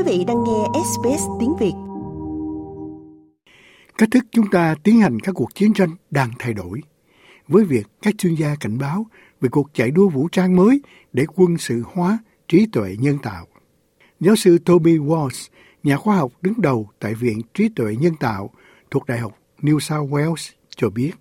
quý 0.00 0.18
vị 0.18 0.24
đang 0.24 0.44
nghe 0.44 0.80
SBS 0.84 1.22
tiếng 1.40 1.56
Việt. 1.56 1.72
Cách 3.98 4.08
thức 4.12 4.24
chúng 4.30 4.50
ta 4.50 4.74
tiến 4.84 5.00
hành 5.00 5.20
các 5.20 5.32
cuộc 5.32 5.54
chiến 5.54 5.72
tranh 5.74 5.90
đang 6.10 6.30
thay 6.38 6.54
đổi. 6.54 6.80
Với 7.48 7.64
việc 7.64 7.86
các 8.02 8.14
chuyên 8.18 8.34
gia 8.34 8.54
cảnh 8.60 8.78
báo 8.78 9.06
về 9.40 9.48
cuộc 9.48 9.70
chạy 9.74 9.90
đua 9.90 10.08
vũ 10.08 10.28
trang 10.32 10.56
mới 10.56 10.80
để 11.12 11.24
quân 11.34 11.58
sự 11.58 11.82
hóa 11.92 12.18
trí 12.48 12.66
tuệ 12.72 12.96
nhân 12.98 13.18
tạo. 13.22 13.46
Giáo 14.20 14.36
sư 14.36 14.58
Toby 14.64 14.98
Walsh, 14.98 15.48
nhà 15.82 15.96
khoa 15.96 16.16
học 16.16 16.32
đứng 16.42 16.60
đầu 16.60 16.88
tại 16.98 17.14
Viện 17.14 17.42
Trí 17.54 17.68
tuệ 17.68 17.96
Nhân 17.96 18.14
tạo 18.20 18.50
thuộc 18.90 19.06
Đại 19.06 19.18
học 19.18 19.38
New 19.62 19.78
South 19.78 20.10
Wales 20.10 20.50
cho 20.76 20.90
biết. 20.90 21.12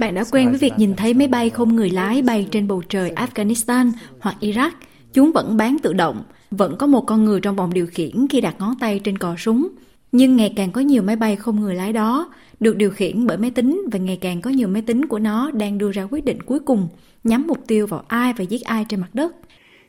Bạn 0.00 0.14
đã 0.14 0.24
quen 0.32 0.48
với 0.50 0.58
việc 0.58 0.72
nhìn 0.76 0.96
thấy 0.96 1.14
máy 1.14 1.28
bay 1.28 1.50
không 1.50 1.76
người 1.76 1.90
lái 1.90 2.22
bay 2.22 2.48
trên 2.50 2.68
bầu 2.68 2.82
trời 2.88 3.12
Afghanistan 3.16 3.92
hoặc 4.20 4.36
Iraq. 4.40 4.70
Chúng 5.12 5.32
vẫn 5.32 5.56
bán 5.56 5.76
tự 5.82 5.92
động, 5.92 6.22
vẫn 6.50 6.76
có 6.78 6.86
một 6.86 7.00
con 7.06 7.24
người 7.24 7.40
trong 7.40 7.56
vòng 7.56 7.74
điều 7.74 7.86
khiển 7.86 8.26
khi 8.30 8.40
đặt 8.40 8.56
ngón 8.58 8.74
tay 8.80 9.00
trên 9.04 9.18
cò 9.18 9.36
súng. 9.38 9.68
Nhưng 10.12 10.36
ngày 10.36 10.52
càng 10.56 10.72
có 10.72 10.80
nhiều 10.80 11.02
máy 11.02 11.16
bay 11.16 11.36
không 11.36 11.60
người 11.60 11.74
lái 11.74 11.92
đó 11.92 12.32
được 12.60 12.76
điều 12.76 12.90
khiển 12.90 13.26
bởi 13.26 13.38
máy 13.38 13.50
tính 13.50 13.82
và 13.92 13.98
ngày 13.98 14.18
càng 14.20 14.40
có 14.40 14.50
nhiều 14.50 14.68
máy 14.68 14.82
tính 14.82 15.06
của 15.06 15.18
nó 15.18 15.50
đang 15.50 15.78
đưa 15.78 15.92
ra 15.92 16.02
quyết 16.10 16.24
định 16.24 16.42
cuối 16.42 16.60
cùng 16.60 16.88
nhắm 17.24 17.46
mục 17.46 17.58
tiêu 17.66 17.86
vào 17.86 18.04
ai 18.08 18.32
và 18.32 18.44
giết 18.44 18.62
ai 18.62 18.86
trên 18.88 19.00
mặt 19.00 19.14
đất. 19.14 19.36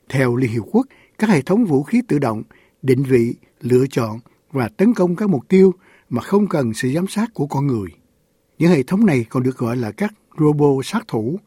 Theo 0.09 0.35
Liên 0.35 0.51
Hiệp 0.51 0.63
Quốc, 0.71 0.87
các 1.17 1.29
hệ 1.29 1.41
thống 1.41 1.65
vũ 1.65 1.83
khí 1.83 2.01
tự 2.07 2.19
động 2.19 2.43
định 2.81 3.03
vị, 3.03 3.35
lựa 3.61 3.85
chọn 3.91 4.19
và 4.51 4.69
tấn 4.77 4.93
công 4.93 5.15
các 5.15 5.29
mục 5.29 5.47
tiêu 5.47 5.73
mà 6.09 6.21
không 6.21 6.47
cần 6.47 6.73
sự 6.73 6.89
giám 6.95 7.07
sát 7.07 7.33
của 7.33 7.47
con 7.47 7.67
người. 7.67 7.89
Những 8.57 8.71
hệ 8.71 8.83
thống 8.83 9.05
này 9.05 9.25
còn 9.29 9.43
được 9.43 9.57
gọi 9.57 9.77
là 9.77 9.91
các 9.91 10.13
robot 10.39 10.85
sát 10.85 11.07
thủ. 11.07 11.39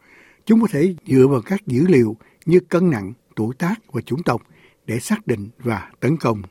Chúng 0.47 0.61
có 0.61 0.67
thể 0.71 0.95
dựa 1.07 1.27
vào 1.27 1.41
các 1.41 1.67
dữ 1.67 1.87
liệu 1.89 2.17
như 2.47 2.61
cân 2.61 2.91
nặng, 2.91 3.13
tuổi 3.37 3.55
tác 3.59 3.75
và 3.93 4.01
chủng 4.01 4.23
tộc 4.23 4.43
để 4.87 4.99
xác 5.01 5.27
định 5.27 5.49
và 5.59 5.91
tấn 6.01 6.17
công. 6.17 6.43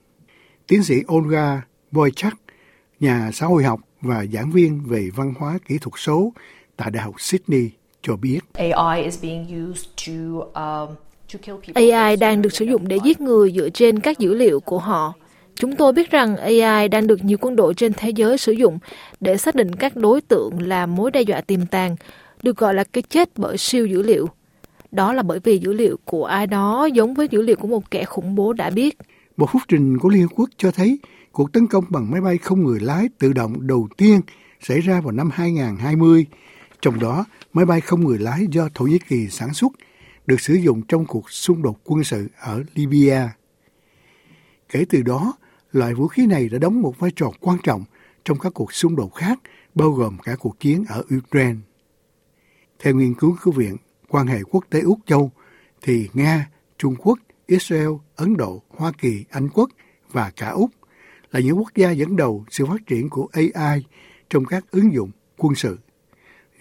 Tiến 0.67 0.83
sĩ 0.83 0.95
Olga 1.13 1.61
Boychuk, 1.91 2.33
nhà 2.99 3.31
xã 3.33 3.45
hội 3.45 3.63
học 3.63 3.79
và 4.01 4.25
giảng 4.33 4.51
viên 4.51 4.81
về 4.85 5.09
văn 5.15 5.33
hóa 5.37 5.57
kỹ 5.67 5.77
thuật 5.77 5.93
số 5.97 6.33
tại 6.77 6.91
Đại 6.91 7.03
học 7.03 7.15
Sydney 7.17 7.69
cho 8.01 8.15
biết. 8.15 8.39
AI 8.53 9.03
is 9.03 9.23
being 9.23 9.69
used 9.69 9.85
to 10.07 10.13
um, 10.53 10.95
AI 11.75 12.15
đang 12.15 12.41
được 12.41 12.53
sử 12.53 12.65
dụng 12.65 12.87
để 12.87 12.97
giết 13.03 13.21
người 13.21 13.51
dựa 13.55 13.69
trên 13.69 13.99
các 13.99 14.19
dữ 14.19 14.33
liệu 14.33 14.59
của 14.59 14.79
họ. 14.79 15.13
Chúng 15.59 15.75
tôi 15.75 15.93
biết 15.93 16.11
rằng 16.11 16.37
AI 16.37 16.87
đang 16.87 17.07
được 17.07 17.23
nhiều 17.23 17.37
quân 17.41 17.55
đội 17.55 17.73
trên 17.73 17.93
thế 17.93 18.09
giới 18.09 18.37
sử 18.37 18.51
dụng 18.51 18.79
để 19.19 19.37
xác 19.37 19.55
định 19.55 19.75
các 19.75 19.95
đối 19.95 20.21
tượng 20.21 20.61
là 20.61 20.85
mối 20.85 21.11
đe 21.11 21.21
dọa 21.21 21.41
tiềm 21.41 21.65
tàng, 21.65 21.95
được 22.43 22.57
gọi 22.57 22.73
là 22.73 22.83
cái 22.83 23.01
chết 23.01 23.29
bởi 23.37 23.57
siêu 23.57 23.85
dữ 23.85 24.01
liệu. 24.01 24.27
Đó 24.91 25.13
là 25.13 25.23
bởi 25.23 25.39
vì 25.43 25.57
dữ 25.57 25.73
liệu 25.73 25.97
của 26.05 26.25
ai 26.25 26.47
đó 26.47 26.85
giống 26.85 27.13
với 27.13 27.27
dữ 27.31 27.41
liệu 27.41 27.55
của 27.55 27.67
một 27.67 27.91
kẻ 27.91 28.05
khủng 28.05 28.35
bố 28.35 28.53
đã 28.53 28.69
biết. 28.69 28.97
Một 29.37 29.49
phúc 29.51 29.61
trình 29.67 29.97
của 29.99 30.09
Liên 30.09 30.21
Hợp 30.21 30.27
Quốc 30.35 30.49
cho 30.57 30.71
thấy 30.71 30.99
cuộc 31.31 31.53
tấn 31.53 31.67
công 31.67 31.83
bằng 31.89 32.11
máy 32.11 32.21
bay 32.21 32.37
không 32.37 32.63
người 32.63 32.79
lái 32.79 33.09
tự 33.19 33.33
động 33.33 33.67
đầu 33.67 33.87
tiên 33.97 34.21
xảy 34.61 34.79
ra 34.79 35.01
vào 35.01 35.11
năm 35.11 35.29
2020. 35.33 36.25
Trong 36.81 36.99
đó, 36.99 37.25
máy 37.53 37.65
bay 37.65 37.81
không 37.81 38.03
người 38.05 38.19
lái 38.19 38.47
do 38.51 38.69
Thổ 38.75 38.85
Nhĩ 38.85 38.99
Kỳ 39.09 39.27
sản 39.27 39.53
xuất 39.53 39.71
được 40.27 40.41
sử 40.41 40.53
dụng 40.53 40.81
trong 40.87 41.05
cuộc 41.05 41.31
xung 41.31 41.61
đột 41.61 41.79
quân 41.83 42.03
sự 42.03 42.27
ở 42.39 42.63
Libya. 42.75 43.29
Kể 44.69 44.85
từ 44.89 45.01
đó, 45.01 45.33
loại 45.71 45.93
vũ 45.93 46.07
khí 46.07 46.25
này 46.25 46.49
đã 46.49 46.57
đóng 46.57 46.81
một 46.81 46.99
vai 46.99 47.11
trò 47.15 47.31
quan 47.39 47.57
trọng 47.63 47.83
trong 48.25 48.39
các 48.39 48.53
cuộc 48.53 48.73
xung 48.73 48.95
đột 48.95 49.15
khác, 49.15 49.39
bao 49.75 49.91
gồm 49.91 50.17
cả 50.23 50.35
cuộc 50.39 50.59
chiến 50.59 50.85
ở 50.89 51.03
Ukraine. 51.17 51.59
Theo 52.79 52.95
nghiên 52.95 53.13
cứu 53.13 53.37
của 53.43 53.51
Viện 53.51 53.77
quan 54.07 54.27
hệ 54.27 54.39
quốc 54.51 54.65
tế 54.69 54.81
Úc 54.81 54.99
Châu, 55.05 55.31
thì 55.81 56.09
Nga, 56.13 56.49
Trung 56.77 56.95
Quốc, 56.95 57.19
Israel, 57.45 57.89
Ấn 58.15 58.37
Độ, 58.37 58.61
Hoa 58.69 58.91
Kỳ, 58.97 59.25
Anh 59.29 59.49
Quốc 59.49 59.69
và 60.11 60.31
cả 60.35 60.49
Úc 60.49 60.71
là 61.31 61.39
những 61.39 61.57
quốc 61.57 61.75
gia 61.75 61.91
dẫn 61.91 62.15
đầu 62.15 62.45
sự 62.49 62.65
phát 62.65 62.87
triển 62.87 63.09
của 63.09 63.27
AI 63.31 63.85
trong 64.29 64.45
các 64.45 64.65
ứng 64.71 64.93
dụng 64.93 65.11
quân 65.37 65.55
sự. 65.55 65.79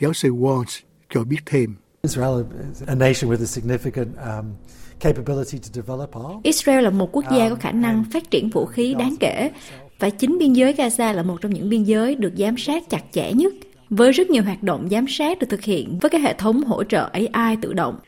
Giáo 0.01 0.13
sư 0.13 0.31
Walsh 0.31 0.81
cho 1.09 1.25
biết 1.25 1.39
thêm. 1.47 1.75
Israel 6.43 6.85
là 6.85 6.91
một 6.91 7.09
quốc 7.13 7.25
gia 7.31 7.49
có 7.49 7.55
khả 7.55 7.73
năng 7.73 8.05
phát 8.13 8.31
triển 8.31 8.51
vũ 8.51 8.67
khí 8.67 8.95
đáng 8.99 9.15
kể 9.21 9.51
và 9.99 10.11
chính 10.11 10.39
biên 10.39 10.53
giới 10.53 10.73
Gaza 10.73 11.13
là 11.13 11.23
một 11.23 11.37
trong 11.41 11.55
những 11.55 11.69
biên 11.69 11.85
giới 11.85 12.15
được 12.15 12.33
giám 12.39 12.57
sát 12.57 12.91
chặt 12.91 13.03
chẽ 13.13 13.33
nhất 13.33 13.53
với 13.91 14.13
rất 14.13 14.31
nhiều 14.31 14.43
hoạt 14.43 14.63
động 14.63 14.89
giám 14.91 15.05
sát 15.09 15.39
được 15.39 15.47
thực 15.51 15.63
hiện 15.63 15.99
với 15.99 16.11
các 16.11 16.23
hệ 16.23 16.35
thống 16.35 16.65
hỗ 16.65 16.85
trợ 16.85 17.11
AI 17.13 17.57
tự 17.63 17.73
động. 17.73 17.99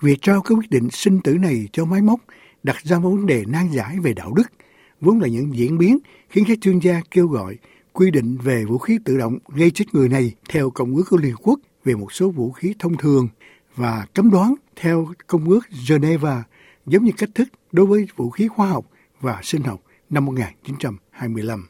Việc 0.00 0.22
trao 0.22 0.42
các 0.42 0.54
quyết 0.54 0.70
định 0.70 0.90
sinh 0.90 1.20
tử 1.24 1.34
này 1.34 1.68
cho 1.72 1.84
máy 1.84 2.02
móc 2.02 2.20
đặt 2.62 2.76
ra 2.82 2.98
một 2.98 3.10
vấn 3.10 3.26
đề 3.26 3.44
nan 3.48 3.68
giải 3.72 3.96
về 4.02 4.12
đạo 4.14 4.32
đức, 4.36 4.52
vốn 5.00 5.20
là 5.20 5.28
những 5.28 5.56
diễn 5.56 5.78
biến 5.78 5.98
khiến 6.28 6.44
các 6.48 6.58
chuyên 6.60 6.78
gia 6.78 7.00
kêu 7.10 7.26
gọi 7.26 7.56
quy 7.92 8.10
định 8.10 8.38
về 8.42 8.64
vũ 8.64 8.78
khí 8.78 8.98
tự 9.04 9.18
động 9.18 9.38
gây 9.48 9.70
chết 9.70 9.84
người 9.92 10.08
này 10.08 10.32
theo 10.48 10.70
Công 10.70 10.96
ước 10.96 11.04
của 11.10 11.16
Liên 11.16 11.30
Hợp 11.30 11.38
Quốc 11.42 11.60
về 11.88 11.94
một 11.94 12.12
số 12.12 12.30
vũ 12.30 12.50
khí 12.50 12.74
thông 12.78 12.96
thường 12.96 13.28
và 13.76 14.06
cấm 14.14 14.30
đoán 14.30 14.54
theo 14.76 15.08
Công 15.26 15.48
ước 15.48 15.60
Geneva 15.88 16.44
giống 16.86 17.04
như 17.04 17.12
cách 17.18 17.30
thức 17.34 17.48
đối 17.72 17.86
với 17.86 18.06
vũ 18.16 18.30
khí 18.30 18.48
khoa 18.48 18.68
học 18.68 18.84
và 19.20 19.40
sinh 19.42 19.62
học 19.62 19.80
năm 20.10 20.24
1925. 20.24 21.68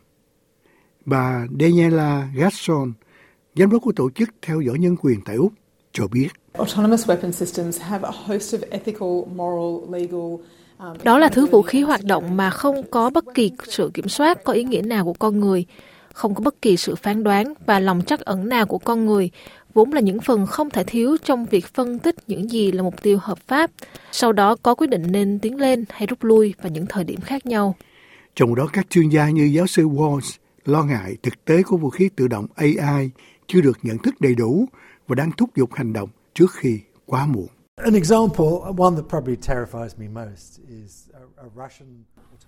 Bà 1.05 1.47
Daniela 1.61 2.29
Gasson, 2.35 2.93
giám 3.55 3.71
đốc 3.71 3.83
của 3.83 3.93
tổ 3.97 4.11
chức 4.11 4.29
theo 4.43 4.61
dõi 4.61 4.79
nhân 4.79 4.97
quyền 5.03 5.21
tại 5.25 5.37
Úc, 5.37 5.53
cho 5.93 6.07
biết. 6.09 6.29
Đó 11.05 11.19
là 11.19 11.29
thứ 11.29 11.47
vũ 11.47 11.63
khí 11.63 11.83
hoạt 11.83 12.05
động 12.05 12.37
mà 12.37 12.51
không 12.51 12.91
có 12.91 13.11
bất 13.11 13.25
kỳ 13.35 13.53
sự 13.69 13.91
kiểm 13.95 14.09
soát 14.09 14.45
có 14.45 14.53
ý 14.53 14.65
nghĩa 14.65 14.83
nào 14.83 15.05
của 15.05 15.15
con 15.19 15.41
người, 15.41 15.67
không 16.13 16.35
có 16.35 16.41
bất 16.41 16.63
kỳ 16.63 16.77
sự 16.77 16.95
phán 16.95 17.25
đoán 17.25 17.55
và 17.67 17.81
lòng 17.81 18.03
trắc 18.03 18.21
ẩn 18.21 18.49
nào 18.49 18.67
của 18.67 18.79
con 18.79 19.07
người, 19.07 19.31
vốn 19.75 19.93
là 19.93 20.01
những 20.01 20.21
phần 20.21 20.47
không 20.47 20.71
thể 20.71 20.85
thiếu 20.85 21.17
trong 21.25 21.47
việc 21.47 21.67
phân 21.75 21.99
tích 21.99 22.17
những 22.27 22.51
gì 22.51 22.73
là 22.73 22.83
mục 22.83 23.03
tiêu 23.03 23.19
hợp 23.23 23.39
pháp, 23.47 23.71
sau 24.13 24.33
đó 24.33 24.57
có 24.63 24.75
quyết 24.75 24.91
định 24.91 25.13
nên 25.13 25.39
tiến 25.39 25.57
lên 25.57 25.85
hay 25.91 26.07
rút 26.07 26.25
lui 26.25 26.55
vào 26.63 26.73
những 26.73 26.87
thời 26.87 27.05
điểm 27.05 27.21
khác 27.21 27.47
nhau. 27.47 27.75
Trong 28.35 28.55
đó 28.55 28.69
các 28.73 28.87
chuyên 28.91 29.09
gia 29.09 29.31
như 29.31 29.45
giáo 29.45 29.67
sư 29.67 29.89
Walls 29.89 30.39
lo 30.65 30.83
ngại 30.83 31.17
thực 31.23 31.45
tế 31.45 31.63
của 31.63 31.77
vũ 31.77 31.91
khí 31.91 32.09
tự 32.17 32.29
động 32.29 32.47
AI 32.55 33.11
chưa 33.47 33.61
được 33.61 33.79
nhận 33.83 33.99
thức 33.99 34.21
đầy 34.21 34.35
đủ 34.35 34.67
và 35.09 35.15
đang 35.15 35.33
thúc 35.33 35.51
giục 35.57 35.75
hành 35.75 35.93
động 35.93 36.09
trước 36.35 36.53
khi 36.53 36.81
quá 37.07 37.27
muộn. 37.27 37.47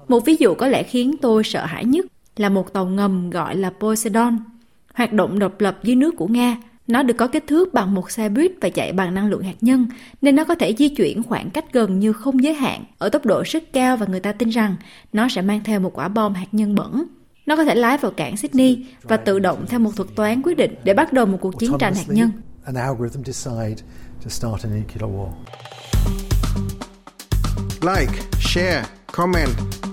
Một 0.09 0.25
ví 0.25 0.37
dụ 0.38 0.54
có 0.54 0.69
lẽ 0.69 0.82
khiến 0.82 1.15
tôi 1.22 1.44
sợ 1.44 1.65
hãi 1.65 1.84
nhất 1.84 2.06
là 2.40 2.48
một 2.48 2.72
tàu 2.72 2.86
ngầm 2.86 3.30
gọi 3.30 3.56
là 3.56 3.70
Poseidon, 3.80 4.38
hoạt 4.94 5.12
động 5.12 5.38
độc 5.38 5.60
lập 5.60 5.78
dưới 5.82 5.96
nước 5.96 6.14
của 6.16 6.26
Nga. 6.26 6.56
Nó 6.86 7.02
được 7.02 7.14
có 7.18 7.26
kích 7.26 7.46
thước 7.46 7.74
bằng 7.74 7.94
một 7.94 8.10
xe 8.10 8.28
buýt 8.28 8.52
và 8.60 8.68
chạy 8.68 8.92
bằng 8.92 9.14
năng 9.14 9.26
lượng 9.26 9.42
hạt 9.42 9.54
nhân, 9.60 9.86
nên 10.22 10.36
nó 10.36 10.44
có 10.44 10.54
thể 10.54 10.74
di 10.78 10.88
chuyển 10.88 11.22
khoảng 11.22 11.50
cách 11.50 11.64
gần 11.72 12.00
như 12.00 12.12
không 12.12 12.44
giới 12.44 12.54
hạn, 12.54 12.84
ở 12.98 13.08
tốc 13.08 13.26
độ 13.26 13.42
rất 13.46 13.72
cao 13.72 13.96
và 13.96 14.06
người 14.06 14.20
ta 14.20 14.32
tin 14.32 14.48
rằng 14.48 14.76
nó 15.12 15.28
sẽ 15.28 15.42
mang 15.42 15.60
theo 15.64 15.80
một 15.80 15.98
quả 15.98 16.08
bom 16.08 16.34
hạt 16.34 16.46
nhân 16.52 16.74
bẩn. 16.74 17.04
Nó 17.46 17.56
có 17.56 17.64
thể 17.64 17.74
lái 17.74 17.98
vào 17.98 18.12
cảng 18.12 18.36
Sydney 18.36 18.86
và 19.02 19.16
tự 19.16 19.38
động 19.38 19.64
theo 19.68 19.80
một 19.80 19.96
thuật 19.96 20.08
toán 20.14 20.42
quyết 20.42 20.56
định 20.56 20.74
để 20.84 20.94
bắt 20.94 21.12
đầu 21.12 21.26
một 21.26 21.38
cuộc 21.40 21.58
chiến 21.58 21.72
tranh 21.78 21.94
hạt 21.94 22.04
nhân. 22.08 22.30
Like, 27.82 28.12
share, 28.40 28.84
comment. 29.12 29.89